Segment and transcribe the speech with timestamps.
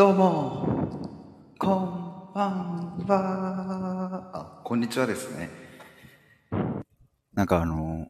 [0.00, 0.66] どうも、
[1.58, 4.30] こんばんは。
[4.32, 5.50] あ、こんにちはですね。
[7.34, 8.06] なんかあの、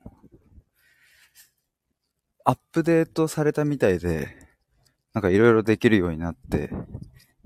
[2.44, 4.28] アップデートされたみたいで、
[5.14, 6.70] なんかいろいろできるようになって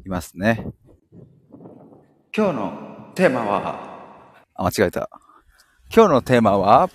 [0.04, 0.66] いますね。
[2.36, 5.08] 今日のテーマは、あ、間違えた。
[5.90, 6.90] 今日のテーマは、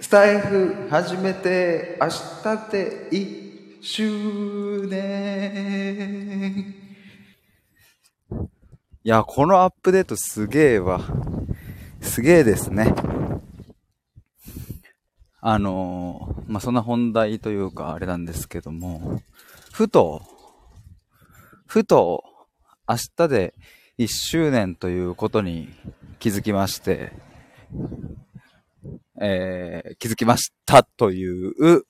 [0.00, 3.43] スタイフ始めて明日で1
[3.86, 6.74] 周年。
[8.30, 11.02] いや、このアップデートすげえわ。
[12.00, 12.94] すげえですね。
[15.42, 19.20] あのー、まあ、そんな本題というかあれなんですけども、
[19.70, 20.22] ふと、
[21.66, 22.24] ふと、
[22.88, 23.54] 明日で
[23.98, 25.68] 1周年ということに
[26.20, 27.12] 気づきまして、
[29.20, 31.84] えー、気づきましたという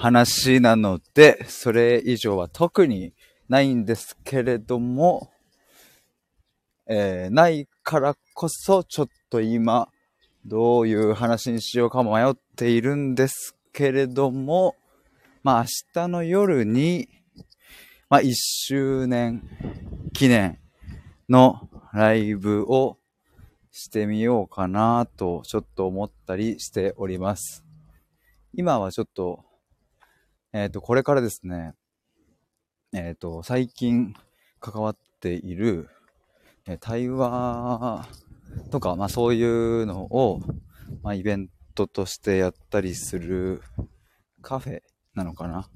[0.00, 3.12] 話なので、それ以上は特に
[3.50, 5.30] ないんですけれども、
[6.86, 9.88] えー、ないからこそちょっと今、
[10.46, 14.74] どういう話にしようか迷っているんですけれども、
[15.42, 17.10] まあ明日の夜に、
[18.08, 19.42] まあ1周年
[20.14, 20.58] 記念
[21.28, 22.96] のライブを
[23.70, 27.66] してみようかなとちょっと思ったりしております。
[28.54, 29.44] 今はちょっと、
[30.52, 31.74] えっ、ー、と、これからですね、
[32.92, 34.14] えっ、ー、と、最近
[34.58, 35.88] 関わっている、
[36.66, 38.08] え対話
[38.70, 40.40] とか、まあそういうのを、
[41.02, 43.62] まあイベントとしてやったりする
[44.42, 44.80] カフェ
[45.14, 45.68] なのかな。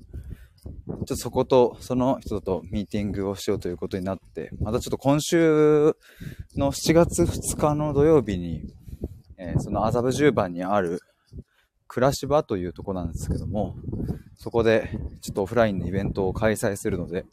[0.64, 5.94] ちょっとそこと、その人とミーティングをしようということになって、またちょっと今週
[6.56, 8.75] の7月2日の土曜日に、
[9.38, 11.00] えー、その麻布十番にある
[11.95, 13.77] 暮らし場というとこなんですけども、
[14.37, 17.25] そこでちょっとオフラインのイベントを開催するので、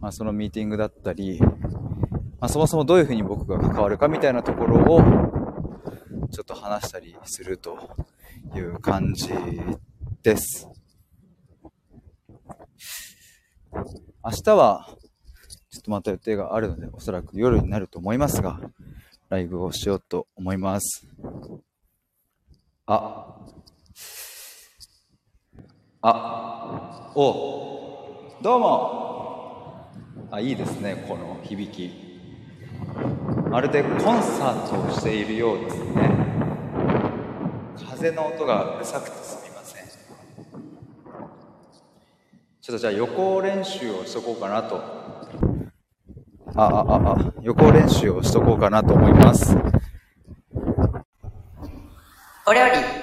[0.00, 5.02] まあ、そのミーティングだったり、まあ、そもそもどういうふうに僕が関わるかみたいなところを
[6.30, 7.76] ちょっと話したりすると
[8.54, 9.34] いう感じ
[10.22, 10.66] です。
[14.24, 14.96] 明日は、
[15.70, 18.62] ちょっとまた予定があるので、おそらく夜になると思いますが、
[19.28, 21.06] ライブをしようと思います。
[22.86, 23.36] あ、
[26.08, 29.90] あ、お、どうも。
[30.30, 31.90] あ、いいですね、この響き。
[33.50, 36.08] まるでコンサートをしているようですね。
[37.90, 39.86] 風の音がうるさくてすみません。
[39.88, 44.76] ちょっとじゃあ予行練習をしとこうかなと。
[46.54, 49.56] あ、あ、あ、あ、予行練習をしとこうかなと思います。
[52.44, 52.95] これより、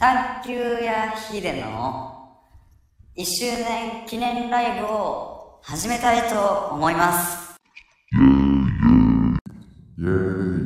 [0.00, 2.38] 探求やヒデの
[3.18, 7.54] 1周年記念ライブを始めたいと思います。
[8.14, 10.12] イェーイ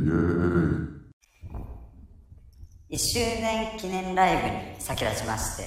[0.04, 0.86] イェー
[2.90, 5.64] イ1周年記念ライブに先立ちまして、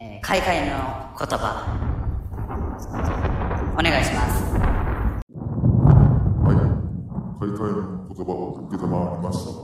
[0.00, 0.76] えー、開会の
[1.18, 1.64] 言葉、
[3.78, 4.44] お願いします。
[6.44, 6.56] はい。
[7.40, 9.61] 開会の言葉を受けたまわりました。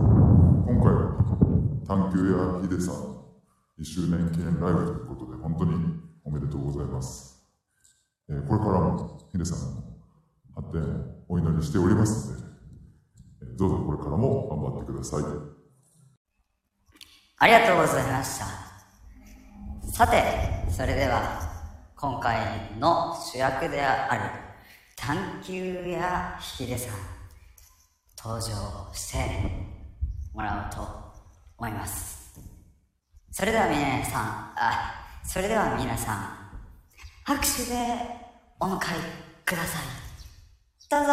[0.00, 2.94] 今回は、探求やヒデさん、
[3.78, 5.74] 1周年記念ライブということで、本当に
[6.24, 7.44] おめでとうございます。
[8.30, 9.82] えー、これからもヒデさんの
[10.54, 15.24] 発展をお祈りしておりますので、どうぞこれからも頑張ってください。
[17.42, 18.46] ありがとうございました。
[19.92, 21.50] さて、それでは、
[21.96, 24.22] 今回の主役である、
[24.96, 26.94] 探求やヒデさん、
[28.16, 29.79] 登場して
[30.32, 30.88] もらおうと
[31.58, 32.40] 思います。
[33.30, 34.22] それでは皆さん、
[34.56, 36.40] あ、それでは皆さん、
[37.24, 37.76] 拍手で
[38.58, 38.80] お迎え
[39.44, 39.82] ください。
[40.90, 41.12] どうぞ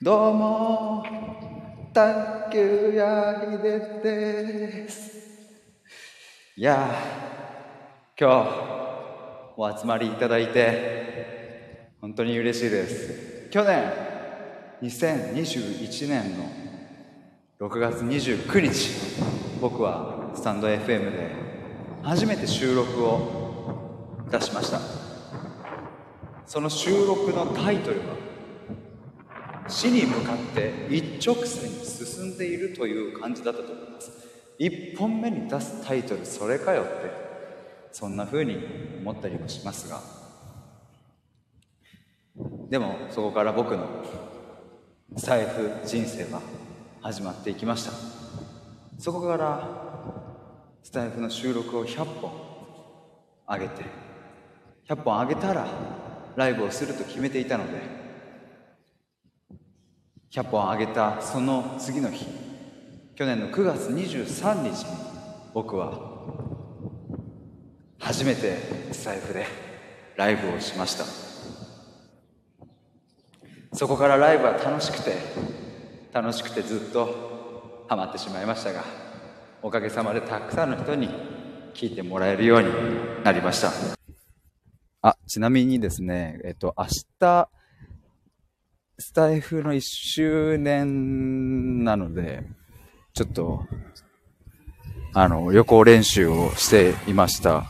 [0.00, 1.04] どうも
[1.92, 5.10] 探求やひでです。
[6.56, 6.88] いや
[8.18, 13.48] 今日お集まりいただいて本当に嬉しいです。
[13.50, 13.92] 去年
[14.82, 16.73] 2021年の
[17.60, 18.90] 6月29日
[19.60, 21.30] 僕はスタンド FM で
[22.02, 24.80] 初めて収録を出しました。
[26.46, 28.16] その収録のタイトルは
[29.68, 34.10] 死に向かって一直線に進んでいるという感じだったと思います。
[34.58, 36.90] 1本目に出すタイトルそれかよって
[37.92, 38.58] そんな風に
[39.00, 40.00] 思ったりもしますが。
[42.68, 43.86] でもそこから僕の
[45.14, 46.42] 財布人生は
[47.04, 47.92] 始まっていきました。
[48.98, 49.68] そこから
[50.82, 52.32] スタイフの収録を100本
[53.46, 53.84] 上げて
[54.88, 55.66] 100本上げたら
[56.34, 57.78] ライブをすると決めていたので
[60.32, 62.24] 100本上げたその次の日
[63.14, 64.96] 去年の9月23日に
[65.52, 65.92] 僕は
[67.98, 68.56] 初めて
[68.92, 69.44] スタイフで
[70.16, 71.04] ライブをしました。
[73.76, 75.63] そこからライブは楽しくて
[76.14, 78.84] 楽しくてずっとハマってしまいましたが
[79.62, 81.08] おかげさまでたくさんの人に
[81.74, 82.68] 聞いてもらえるように
[83.24, 83.72] なりました。
[85.02, 86.86] あちなみにですねえっと明
[87.18, 87.48] 日
[88.96, 92.44] スタイフの1周年なので
[93.12, 93.64] ちょっと
[95.14, 97.64] あの予行練習をしていました。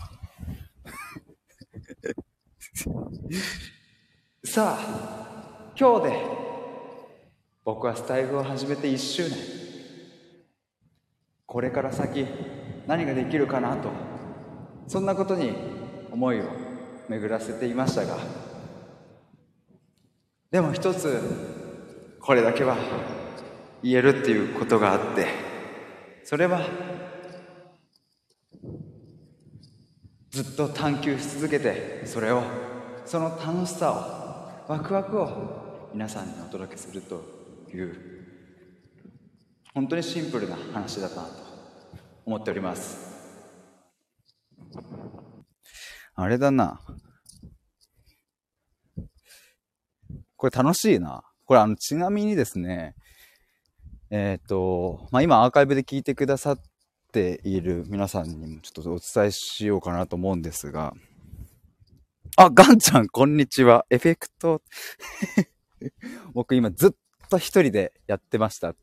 [4.44, 6.54] さあ今日で
[7.64, 9.38] 僕はスタイフを始めて1周年。
[11.46, 12.26] これから先
[12.87, 13.88] 何ができるかなと。
[14.87, 15.55] そんなことに
[16.12, 16.44] 思いを
[17.08, 18.19] 巡らせていましたが。
[20.50, 22.76] でも一つこれだけは
[23.82, 25.26] 言えるっていうことがあって。
[26.22, 26.60] それは
[30.31, 32.43] ずっと探求し続けてそれを
[33.06, 33.93] その楽しさ
[34.69, 37.33] をワクワクを皆さんにお届けすると
[37.76, 37.94] いう
[39.75, 41.35] 本当にシンプルな話だったなと
[42.25, 43.12] 思っております。
[46.15, 46.81] あれだな。
[50.37, 51.25] これ楽しいな。
[51.44, 52.94] これあのちなみにですね。
[54.11, 56.59] えっ、ー、と、まあ、今アーカイブで聞いてくださっ
[57.11, 60.94] ている皆さんにもちょっとお伝えしようかなと思うんですが、
[62.37, 63.87] あ、ガンちゃん、こんにちは。
[63.91, 64.62] エフェクト。
[66.32, 66.91] 僕今ずっ
[67.34, 68.75] と一人でやってました。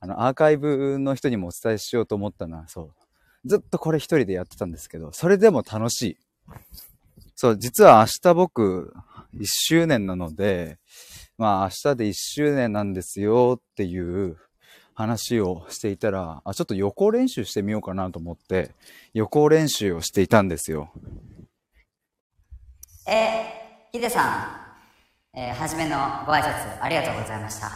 [0.00, 2.90] あの、アーカイブの人にもお伝えしようと思ったのは、そう。
[3.44, 6.16] ずっとこれ一人でやってたんですけど、それでも楽しい。
[7.34, 8.94] そう、実は明日僕、
[9.32, 10.78] 一周年なので、
[11.38, 14.36] まあ明日で一周年なんですよっていう
[14.94, 18.72] 話をしていたら、あ、ちょっと予行練習してみようかなと思って、
[19.14, 20.92] 予行練習をしていたんですよ。
[23.08, 24.61] え、ヒデさん、
[25.34, 25.96] えー、はじめの
[26.26, 27.70] ご挨拶ありがとうございました。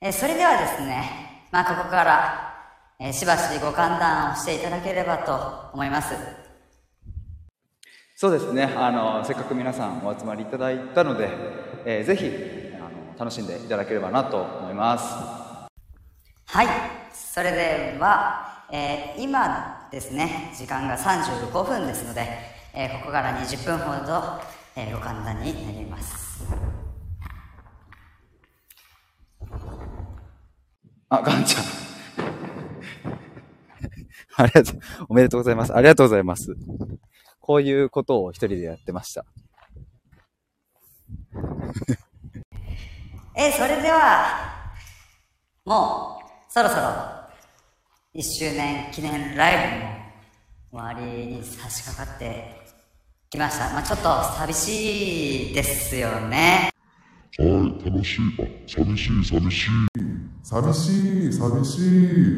[0.00, 2.54] えー、それではですね、まあ、ここから、
[3.00, 6.14] えー、しばしご歓談をしていただければと思います。
[8.14, 11.30] そうですね、あの、せっかく皆さんお集まりいただいたので、
[11.84, 12.30] えー、ぜひ、
[12.76, 15.16] あの、楽しんでいただければなと思います。
[16.46, 16.68] はい、
[17.12, 22.24] それでは、えー、今ですね、時間が35分ですので、
[22.72, 26.46] えー、ここから20分ほど、えー、ご簡単になります。
[31.10, 31.64] あ、ガンちゃん。
[34.36, 34.80] ありがとう、
[35.10, 35.74] おめでとうございます。
[35.74, 36.56] ありがとうございます。
[37.38, 39.26] こういうことを一人でやってました。
[43.36, 44.72] えー、それでは、
[45.66, 46.82] もう、そろそろ、
[48.14, 49.56] 1周年記念ライ
[50.70, 52.61] ブも終わりに差し掛かって
[53.32, 53.70] 来ました。
[53.70, 56.68] まあちょっと寂しいですよね。
[57.38, 58.20] はい、楽しい。
[58.38, 59.70] あ、寂しい、寂しい。
[60.42, 62.36] 寂しい、寂しい。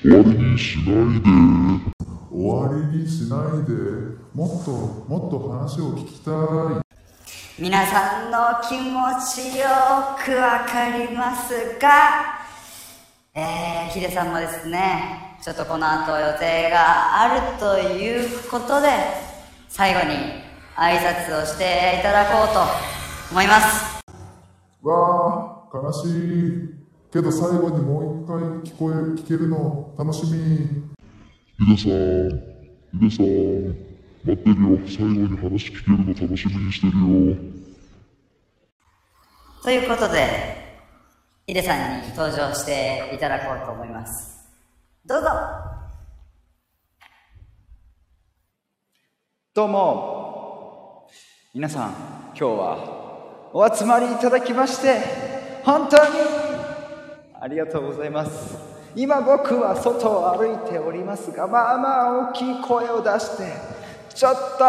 [0.00, 1.28] 終わりにしないで。
[2.30, 3.74] 終わりにしないで。
[4.32, 4.70] もっと、
[5.08, 6.82] もっと話を聞きたい。
[7.58, 9.66] 皆さんの気持ちよ
[10.24, 12.38] くわかりますか
[13.34, 19.27] えー、ヒデさんもですね、ちょっとこの後予定があるということで、
[19.68, 20.16] 最後に
[20.76, 22.60] 挨拶をしていただこうと
[23.30, 24.00] 思います。
[24.82, 26.78] わあ悲しい。
[27.12, 28.36] けど最後にもう一回
[28.72, 30.88] 聞こえ聞けるの楽しみ。
[31.58, 32.30] ヒデさん
[32.92, 33.88] ヒデさん
[34.24, 34.78] 待ってるよ。
[34.86, 36.92] 最後に話聞けるの楽しみにしてる
[37.30, 37.36] よ。
[39.62, 40.78] ということで
[41.46, 44.48] ヒデさんに登場していただこうと思います。
[45.04, 45.28] どうぞ
[49.58, 51.10] どうも。
[51.52, 51.90] 皆さん
[52.28, 55.00] 今日はお集まりいただきまして
[55.64, 56.02] 本当に
[57.40, 58.56] ありがとうございます。
[58.94, 63.52] 今僕は外を歩いておりますがまあまあ大きい声を出して
[64.14, 64.64] ちょっと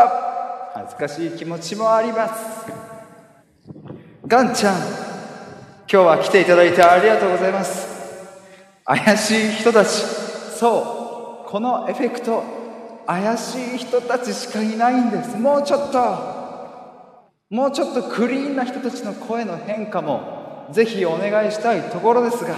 [0.74, 2.72] 恥ずかしい気持ちもあります。
[4.26, 4.88] ガンちゃん今
[5.88, 7.88] 日は来ていただいてありがとうございます。
[8.86, 9.90] 怪しい人たち。
[9.92, 12.58] そうこのエフェクト
[13.10, 15.36] 怪しい人たちしかいないんです。
[15.36, 16.00] もうちょっと。
[17.50, 22.56] もうちょっとクリーンな人たちの声の変化もぜひお願いしたいところですが。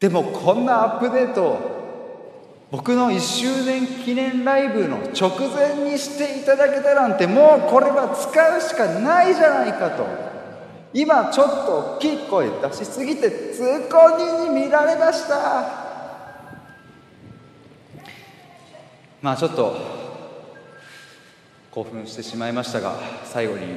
[0.00, 10.04] でもこんなアップデートを僕の1周年記念ライブの直前にしていただけたなんてもうこれは使うしかないじゃないかと。
[10.92, 15.81] 今ちょっと大きい声出しすぎて通行人に見られました。
[19.22, 19.76] まあちょっと
[21.70, 23.76] 興奮してしまいましたが最後に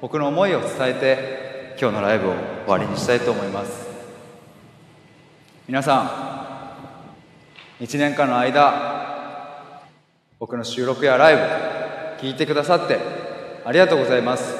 [0.00, 3.86] 僕の思いを伝えて今日のライブを終わりにしたいと思います。
[5.68, 6.76] 皆さ
[7.78, 9.82] ん1年間の間
[10.38, 11.36] 僕の収録やライ
[12.20, 12.98] ブ聞いてくださって
[13.66, 14.56] ありがとうございます。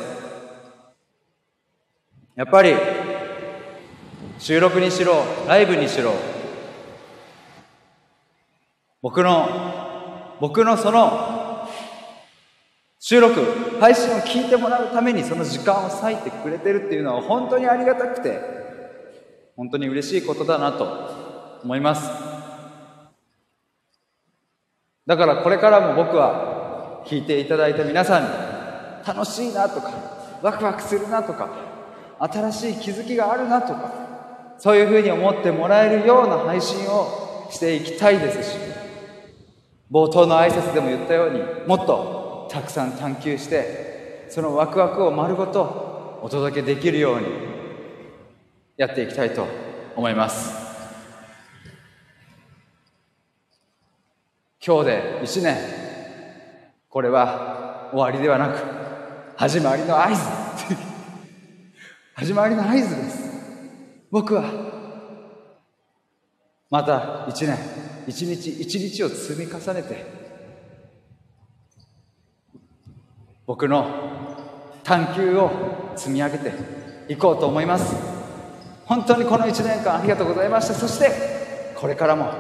[2.37, 2.75] やっぱり
[4.38, 6.12] 収録にしろライブにしろ
[9.00, 9.73] 僕の
[10.40, 11.68] 僕のその
[12.98, 18.40] 収録配信を聞いてもらうためにその時間を割いてくれてるっていうのは本当にありがたくて
[19.56, 22.10] 本当に嬉しいことだなと思います。
[25.06, 28.28] だからこれからも僕は聞いていただいた皆さんに
[29.06, 29.92] 楽しいなとか
[30.40, 31.50] ワクワクするなとか
[32.18, 33.92] 新しい気づきがあるなとか
[34.58, 38.73] そういうふうに思ってもらえるような配信をしていきたいですし
[39.90, 47.26] 冒頭の挨拶でも言ったようにもっとたくさん探求してそのワクワクを丸ごとお届けできるように
[48.76, 49.46] やっていきたいと
[49.94, 50.64] 思います。
[54.66, 55.56] 今日で1年。
[56.88, 58.58] これは終わりではなく
[59.36, 60.22] 始まりの合図。
[62.14, 63.30] 始まりの合図です。
[64.10, 64.44] 僕は
[66.70, 67.83] また1年。
[68.06, 70.04] 一日一日を積み重ねて
[73.46, 73.87] 僕の
[74.82, 76.52] 探求を積み上げて
[77.08, 77.94] いこうと思います。
[78.87, 80.75] 本当にこの1年間ありがとうございました。
[80.75, 82.32] そしてこれからも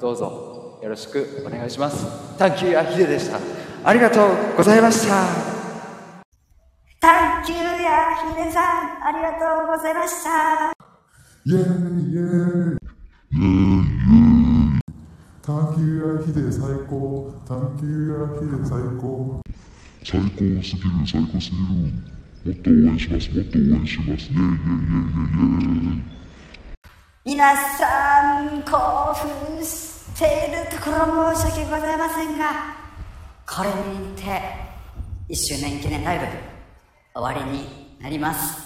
[0.00, 2.06] どうぞよろしくお願いします。
[2.38, 3.38] 探求やひででした。
[3.84, 5.24] ありがとうございました。
[7.00, 10.72] 探求やひでさんありがとうございました。
[11.44, 14.15] イェーイイェーイ
[15.46, 16.60] 探求やひで最
[16.90, 17.32] 高。
[17.46, 19.40] 探求やひで最高。
[20.02, 20.28] 最高
[20.60, 21.62] すぎる最高すぎる。
[22.44, 23.30] もっと応援します。
[23.30, 24.26] もっと応援します。
[24.26, 24.42] イェイイ。
[24.42, 26.16] ェイイェイイェイイェイ
[27.26, 32.76] 皆さん興奮しているところ申し訳ございませんが
[33.48, 34.22] これにて
[35.28, 36.26] 1周年記念ライブ
[37.20, 38.64] 終わりになります。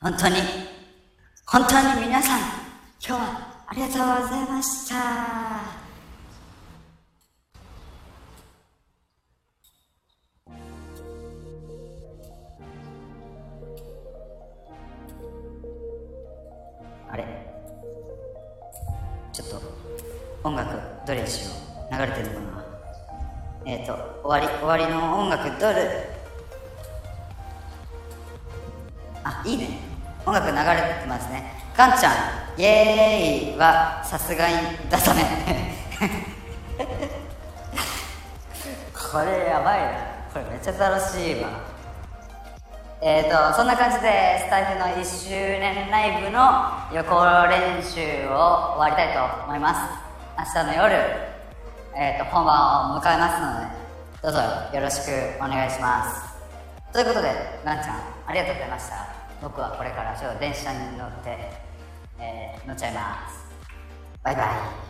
[0.00, 0.36] 本当に
[1.46, 2.48] 本当に皆さん今
[3.00, 4.96] 日はありがとうございました。
[17.10, 17.24] あれ？
[19.34, 19.60] ちょっと
[20.42, 20.70] 音楽
[21.06, 21.52] どれにしよ
[21.90, 21.94] う。
[21.94, 22.64] 流れてるのかな？
[23.66, 23.92] えっ、ー、と
[24.26, 26.08] 終わり終わりの音楽どれ？
[29.24, 29.68] あいいね。
[30.24, 31.52] 音楽流れてますね。
[31.76, 32.37] かんちゃん。
[32.58, 34.54] イエーイはさすがに
[34.90, 35.22] 出さね
[38.92, 39.92] これやばいな。
[40.32, 41.50] これめっちゃ楽しいわ。
[43.00, 46.40] えーとそんな感じでスタイフの1周年ライブの
[46.92, 49.80] 予行練習を終わりたいと思います。
[50.36, 50.96] 明日の夜、
[51.96, 53.76] えーと本番を迎えますので
[54.20, 54.40] どうぞ
[54.74, 56.92] よろしくお願いします。
[56.92, 57.30] ということで
[57.64, 59.06] ガンちゃんありがとうございました。
[59.40, 61.67] 僕はこれからちょっと電車に乗って、
[62.20, 63.46] えー乗っちゃいます。
[64.22, 64.87] バイバイ。